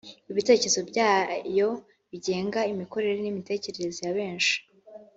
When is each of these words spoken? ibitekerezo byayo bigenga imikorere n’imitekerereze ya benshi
ibitekerezo 0.31 0.79
byayo 0.89 1.69
bigenga 2.11 2.59
imikorere 2.73 3.17
n’imitekerereze 3.21 3.99
ya 4.05 4.13
benshi 4.17 4.55